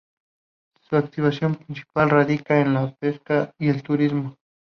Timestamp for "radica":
2.09-2.59